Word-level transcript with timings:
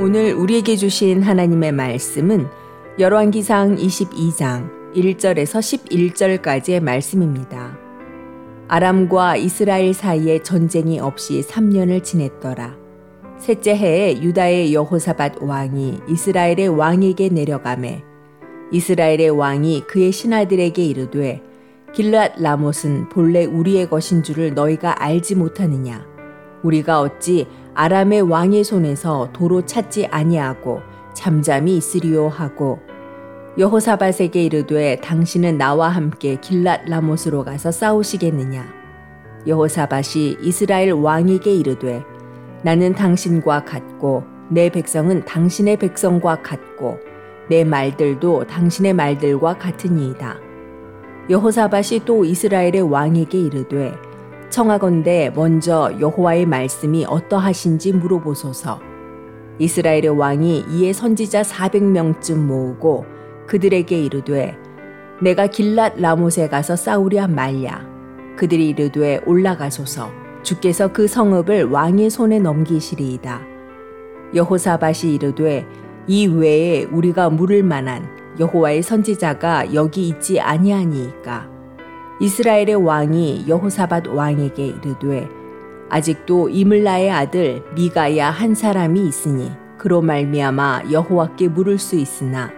오늘 0.00 0.32
우리에게 0.32 0.76
주신 0.76 1.22
하나님의 1.22 1.72
말씀은 1.72 2.48
열왕기상 2.98 3.76
22장 3.76 4.94
1절에서 4.94 5.60
11절까지의 6.40 6.82
말씀입니다. 6.82 7.76
아람과 8.66 9.36
이스라엘 9.36 9.92
사이에 9.92 10.42
전쟁이 10.42 10.98
없이 10.98 11.42
3년을 11.42 12.02
지냈더라. 12.02 12.78
셋째 13.36 13.76
해에 13.76 14.22
유다의 14.22 14.72
여호사밧 14.72 15.42
왕이 15.42 16.00
이스라엘의 16.08 16.68
왕에게 16.68 17.28
내려가매 17.28 18.02
이스라엘의 18.72 19.28
왕이 19.28 19.82
그의 19.86 20.12
신하들에게 20.12 20.82
이르되 20.82 21.42
길랏 21.92 22.40
라못은 22.40 23.10
본래 23.10 23.44
우리의 23.44 23.90
것인 23.90 24.22
줄을 24.22 24.54
너희가 24.54 25.02
알지 25.04 25.34
못하느냐 25.34 26.06
우리가 26.62 27.00
어찌 27.00 27.46
아람의 27.74 28.22
왕의 28.22 28.64
손에서 28.64 29.30
도로 29.32 29.64
찾지 29.64 30.06
아니하고 30.06 30.80
잠잠히 31.14 31.76
있으리요 31.76 32.28
하고 32.28 32.78
여호사밧에게 33.58 34.44
이르되 34.44 34.96
당신은 35.02 35.58
나와 35.58 35.88
함께 35.88 36.36
길랏 36.36 36.88
라못으로 36.88 37.44
가서 37.44 37.70
싸우시겠느냐 37.70 38.66
여호사밧이 39.46 40.38
이스라엘 40.42 40.92
왕에게 40.92 41.52
이르되 41.54 42.02
나는 42.62 42.94
당신과 42.94 43.64
같고 43.64 44.24
내 44.50 44.68
백성은 44.68 45.24
당신의 45.24 45.78
백성과 45.78 46.42
같고 46.42 46.98
내 47.48 47.64
말들도 47.64 48.46
당신의 48.46 48.92
말들과 48.92 49.58
같으니이다. 49.58 50.36
여호사밧이 51.30 52.04
또 52.04 52.24
이스라엘의 52.24 52.82
왕에게 52.82 53.38
이르되 53.38 53.94
청하건대 54.50 55.30
먼저 55.34 55.92
여호와의 56.00 56.44
말씀이 56.44 57.04
어떠하신지 57.04 57.92
물어보소서. 57.92 58.80
이스라엘의 59.60 60.08
왕이 60.08 60.64
이에 60.70 60.92
선지자 60.92 61.42
400명쯤 61.42 62.36
모으고 62.36 63.06
그들에게 63.46 63.96
이르되 63.96 64.56
내가 65.22 65.46
길랏 65.46 66.00
라못에 66.00 66.48
가서 66.48 66.74
싸우랴 66.74 67.28
말랴. 67.28 67.86
그들이 68.36 68.70
이르되 68.70 69.20
올라가소서. 69.26 70.10
주께서 70.42 70.92
그 70.92 71.06
성읍을 71.06 71.70
왕의 71.70 72.10
손에 72.10 72.38
넘기시리이다. 72.38 73.42
여호사밭이 74.34 75.14
이르되 75.14 75.66
이 76.06 76.26
외에 76.26 76.84
우리가 76.84 77.30
물을 77.30 77.62
만한 77.62 78.08
여호와의 78.40 78.82
선지자가 78.82 79.74
여기 79.74 80.08
있지 80.08 80.40
아니하니이까 80.40 81.59
이스라엘의 82.20 82.74
왕이 82.74 83.46
여호사밧 83.48 84.08
왕에게 84.08 84.66
이르되 84.66 85.26
아직도 85.88 86.50
이물라의 86.50 87.10
아들 87.10 87.62
미가야 87.74 88.30
한 88.30 88.54
사람이 88.54 89.06
있으니 89.06 89.50
그로 89.78 90.02
말미암아 90.02 90.84
여호와께 90.92 91.48
물을 91.48 91.78
수 91.78 91.96
있으나 91.96 92.50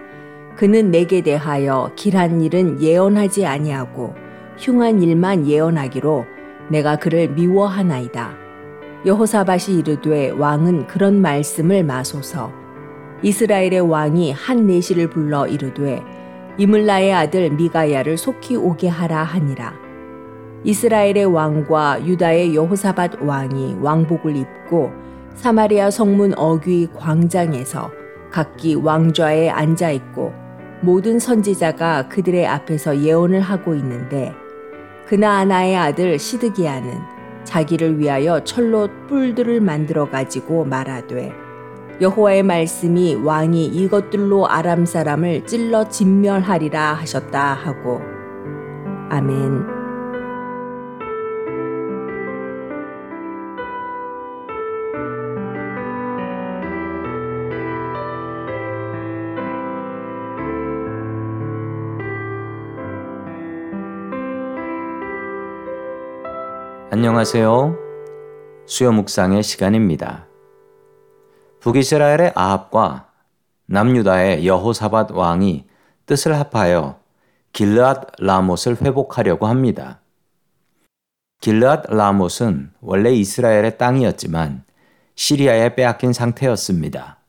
그는 0.57 0.91
내게 0.91 1.21
대하여 1.21 1.91
길한 1.95 2.41
일은 2.41 2.81
예언하지 2.81 3.45
아니하고 3.45 4.13
흉한 4.57 5.01
일만 5.01 5.47
예언하기로 5.47 6.25
내가 6.69 6.97
그를 6.97 7.29
미워하나이다. 7.29 8.37
여호사밭이 9.05 9.79
이르되 9.79 10.29
왕은 10.31 10.87
그런 10.87 11.21
말씀을 11.21 11.83
마소서. 11.83 12.51
이스라엘의 13.21 13.81
왕이 13.81 14.31
한 14.33 14.67
내시를 14.67 15.09
불러 15.09 15.47
이르되 15.47 16.03
이물라의 16.57 17.13
아들 17.13 17.49
미가야를 17.49 18.17
속히 18.17 18.55
오게 18.55 18.87
하라 18.87 19.23
하니라. 19.23 19.73
이스라엘의 20.63 21.25
왕과 21.25 22.05
유다의 22.05 22.55
여호사밧 22.55 23.21
왕이 23.23 23.77
왕복을 23.81 24.35
입고 24.35 24.91
사마리아 25.35 25.89
성문 25.89 26.37
어귀 26.37 26.89
광장에서 26.95 27.91
각기 28.31 28.75
왕좌에 28.75 29.49
앉아 29.49 29.91
있고 29.91 30.31
모든 30.81 31.19
선지자가 31.19 32.07
그들의 32.07 32.45
앞에서 32.45 32.99
예언을 32.99 33.41
하고 33.41 33.75
있는데 33.75 34.33
그나아나의 35.07 35.75
아들 35.75 36.17
시드기야는 36.17 36.93
자기를 37.43 37.99
위하여 37.99 38.43
철로 38.43 38.87
뿔들을 39.07 39.59
만들어 39.59 40.09
가지고 40.09 40.63
말하되 40.65 41.42
여호와의 42.01 42.43
말씀이 42.43 43.15
왕이 43.15 43.67
이것들로 43.67 44.47
아람 44.47 44.85
사람을 44.85 45.45
찔러 45.45 45.87
진멸하리라 45.89 46.93
하셨다 46.93 47.53
하고 47.53 48.01
아멘. 49.09 49.83
안녕하세요. 66.89 67.75
수요 68.65 68.91
묵상의 68.91 69.43
시간입니다. 69.43 70.32
북이스라엘의 71.63 72.33
아합과 72.35 73.07
남유다의 73.67 74.45
여호사밧 74.45 75.11
왕이 75.11 75.65
뜻을 76.05 76.37
합하여 76.37 76.99
길르앗 77.53 78.19
라못을 78.19 78.81
회복하려고 78.81 79.47
합니다. 79.47 80.01
길르앗 81.39 81.85
라못은 81.87 82.73
원래 82.81 83.13
이스라엘의 83.13 83.77
땅이었지만 83.77 84.65
시리아에 85.15 85.75
빼앗긴 85.75 86.11
상태였습니다. 86.11 87.19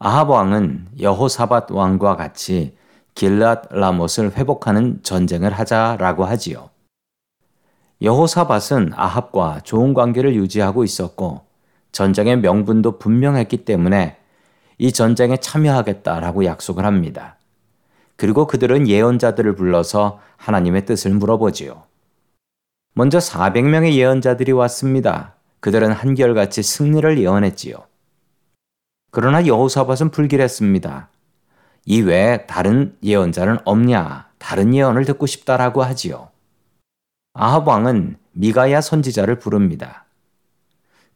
아합 0.00 0.28
왕은 0.28 0.88
여호사밧 1.00 1.72
왕과 1.72 2.14
같이 2.16 2.76
길르앗 3.14 3.72
라못을 3.72 4.36
회복하는 4.36 5.02
전쟁을 5.02 5.50
하자라고 5.50 6.26
하지요. 6.26 6.68
여호사밧은 8.02 8.92
아합과 8.94 9.60
좋은 9.64 9.94
관계를 9.94 10.34
유지하고 10.34 10.84
있었고 10.84 11.47
전쟁의 11.98 12.38
명분도 12.38 13.00
분명했기 13.00 13.64
때문에 13.64 14.18
이 14.78 14.92
전쟁에 14.92 15.38
참여하겠다라고 15.38 16.44
약속을 16.44 16.84
합니다. 16.84 17.38
그리고 18.14 18.46
그들은 18.46 18.86
예언자들을 18.86 19.56
불러서 19.56 20.20
하나님의 20.36 20.86
뜻을 20.86 21.12
물어보지요. 21.14 21.82
먼저 22.94 23.18
400명의 23.18 23.94
예언자들이 23.94 24.52
왔습니다. 24.52 25.34
그들은 25.58 25.90
한결같이 25.90 26.62
승리를 26.62 27.18
예언했지요. 27.18 27.74
그러나 29.10 29.44
여호사밧은 29.44 30.12
불길했습니다. 30.12 31.08
이 31.86 32.00
외에 32.02 32.46
다른 32.46 32.96
예언자는 33.02 33.58
없냐? 33.64 34.28
다른 34.38 34.72
예언을 34.72 35.04
듣고 35.04 35.26
싶다라고 35.26 35.82
하지요. 35.82 36.28
아합 37.34 37.66
왕은 37.66 38.18
미가야 38.34 38.82
선지자를 38.82 39.40
부릅니다. 39.40 40.04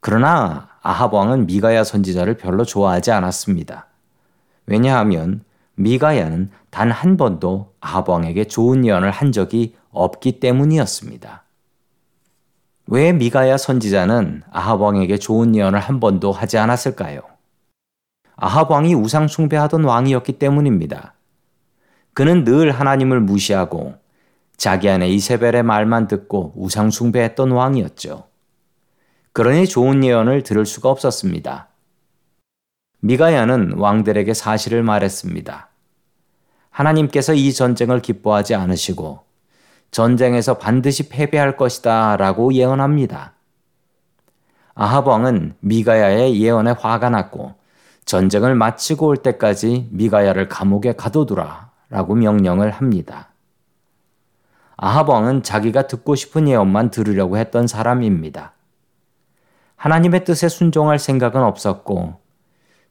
그러나 0.01 0.72
아합 0.85 1.13
왕은 1.13 1.47
미가야 1.47 1.85
선지자를 1.85 2.35
별로 2.35 2.65
좋아하지 2.65 3.11
않았습니다. 3.11 3.87
왜냐하면 4.65 5.43
미가야는 5.75 6.51
단 6.69 6.91
한 6.91 7.15
번도 7.15 7.73
아합 7.79 8.09
왕에게 8.09 8.45
좋은 8.45 8.85
예언을 8.85 9.09
한 9.09 9.31
적이 9.31 9.75
없기 9.91 10.41
때문이었습니다. 10.41 11.43
왜 12.87 13.13
미가야 13.13 13.57
선지자는 13.57 14.43
아합 14.51 14.81
왕에게 14.81 15.17
좋은 15.19 15.55
예언을 15.55 15.79
한 15.79 16.01
번도 16.01 16.33
하지 16.33 16.57
않았을까요? 16.57 17.21
아합 18.35 18.69
왕이 18.69 18.93
우상 18.93 19.29
숭배하던 19.29 19.85
왕이었기 19.85 20.33
때문입니다. 20.33 21.13
그는 22.13 22.43
늘 22.43 22.71
하나님을 22.71 23.21
무시하고 23.21 23.93
자기 24.57 24.89
안에 24.89 25.07
이세벨의 25.07 25.63
말만 25.63 26.09
듣고 26.09 26.51
우상 26.57 26.91
숭배했던 26.91 27.51
왕이었죠. 27.51 28.32
그러니 29.33 29.67
좋은 29.67 30.03
예언을 30.03 30.43
들을 30.43 30.63
수가 30.63 30.89
없었습니다. 30.89 31.67
미가야는 32.99 33.79
왕들에게 33.79 34.31
사실을 34.31 34.83
말했습니다. 34.83 35.69
하나님께서 36.69 37.33
이 37.33 37.51
전쟁을 37.51 37.99
기뻐하지 38.01 38.53
않으시고 38.53 39.21
전쟁에서 39.89 40.59
반드시 40.59 41.09
패배할 41.09 41.57
것이다 41.57 42.15
라고 42.17 42.53
예언합니다. 42.53 43.33
아합 44.75 45.07
왕은 45.07 45.55
미가야의 45.61 46.39
예언에 46.39 46.71
화가 46.71 47.09
났고 47.09 47.55
전쟁을 48.05 48.53
마치고 48.53 49.07
올 49.07 49.17
때까지 49.17 49.87
미가야를 49.91 50.47
감옥에 50.47 50.93
가둬두라 50.93 51.71
라고 51.89 52.13
명령을 52.13 52.69
합니다. 52.69 53.29
아합 54.77 55.09
왕은 55.09 55.41
자기가 55.41 55.87
듣고 55.87 56.13
싶은 56.13 56.47
예언만 56.47 56.91
들으려고 56.91 57.37
했던 57.37 57.65
사람입니다. 57.65 58.53
하나님의 59.83 60.23
뜻에 60.23 60.47
순종할 60.47 60.97
생각은 60.97 61.43
없었고 61.43 62.15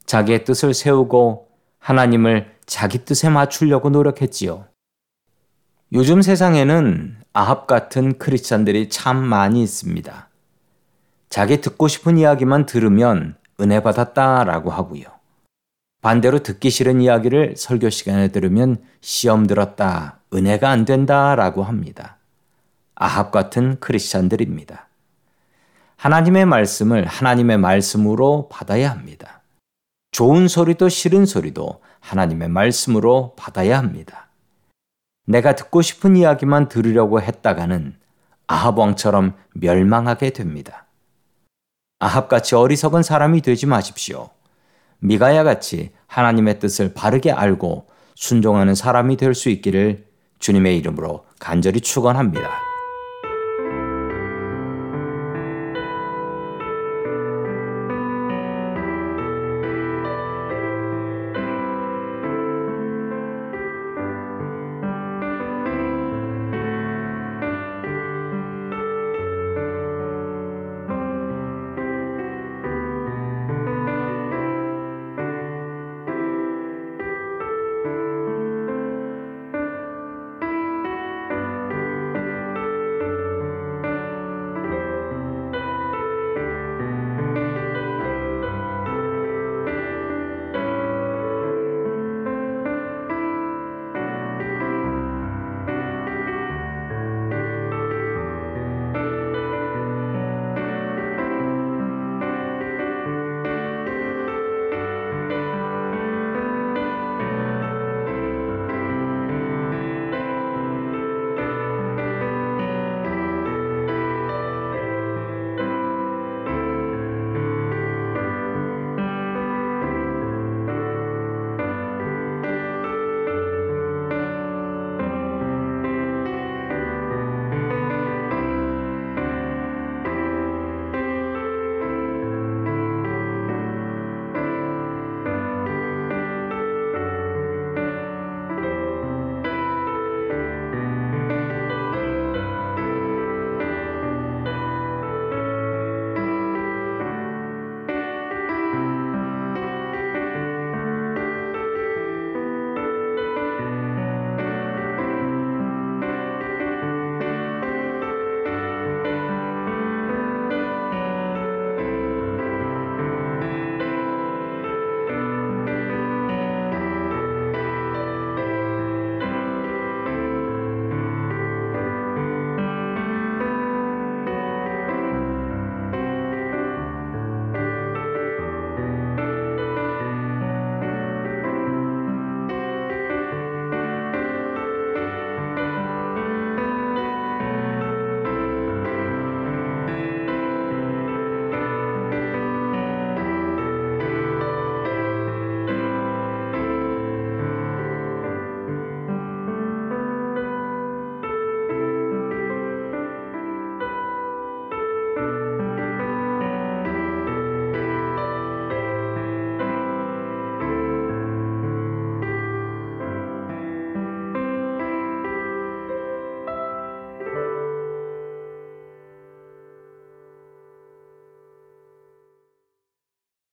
자기의 0.05 0.43
뜻을 0.43 0.75
세우고 0.75 1.47
하나님을 1.79 2.53
자기 2.67 3.03
뜻에 3.03 3.29
맞추려고 3.29 3.89
노력했지요. 3.89 4.67
요즘 5.93 6.21
세상에는 6.21 7.17
아합 7.33 7.65
같은 7.65 8.19
크리스찬들이 8.19 8.89
참 8.89 9.17
많이 9.17 9.63
있습니다. 9.63 10.29
자기 11.29 11.61
듣고 11.61 11.87
싶은 11.87 12.19
이야기만 12.19 12.67
들으면 12.67 13.37
은혜 13.59 13.81
받았다라고 13.81 14.69
하고요. 14.69 15.05
반대로 16.03 16.43
듣기 16.43 16.69
싫은 16.69 17.01
이야기를 17.01 17.55
설교 17.57 17.89
시간에 17.89 18.27
들으면 18.27 18.77
시험 19.01 19.47
들었다, 19.47 20.19
은혜가 20.31 20.69
안 20.69 20.85
된다라고 20.85 21.63
합니다. 21.63 22.17
아합 22.93 23.31
같은 23.31 23.79
크리스찬들입니다. 23.79 24.89
하나님의 26.03 26.45
말씀을 26.45 27.05
하나님의 27.05 27.59
말씀으로 27.59 28.49
받아야 28.51 28.91
합니다. 28.91 29.41
좋은 30.11 30.49
소리도 30.49 30.89
싫은 30.89 31.25
소리도 31.25 31.81
하나님의 32.01 32.49
말씀으로 32.49 33.35
받아야 33.37 33.77
합니다. 33.77 34.27
내가 35.25 35.55
듣고 35.55 35.81
싶은 35.81 36.17
이야기만 36.17 36.67
들으려고 36.67 37.21
했다가는 37.21 37.95
아합 38.47 38.77
왕처럼 38.77 39.35
멸망하게 39.53 40.31
됩니다. 40.31 40.87
아합같이 41.99 42.55
어리석은 42.55 43.01
사람이 43.01 43.39
되지 43.39 43.65
마십시오. 43.65 44.29
미가야 44.99 45.45
같이 45.45 45.93
하나님의 46.07 46.59
뜻을 46.59 46.93
바르게 46.93 47.31
알고 47.31 47.87
순종하는 48.15 48.75
사람이 48.75 49.15
될 49.15 49.33
수 49.33 49.47
있기를 49.47 50.05
주님의 50.39 50.77
이름으로 50.79 51.25
간절히 51.39 51.79
축원합니다. 51.79 52.72